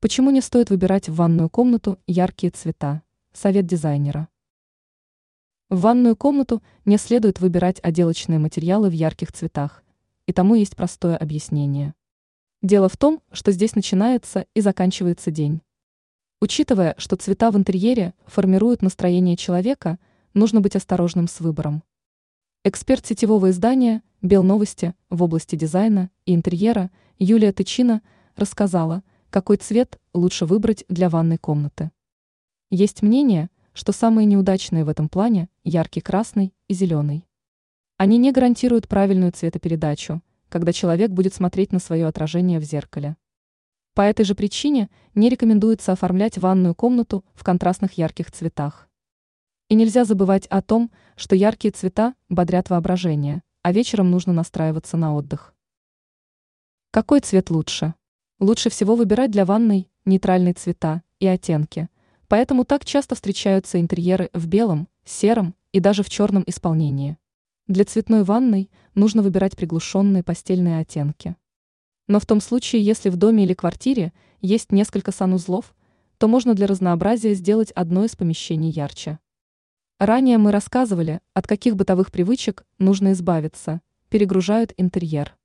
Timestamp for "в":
1.08-1.16, 5.70-5.80, 8.90-8.92, 12.88-12.96, 17.50-17.56, 25.10-25.24, 34.84-34.88, 42.58-42.64, 47.34-47.42, 64.32-64.46, 66.04-66.10, 72.20-72.26, 73.10-73.16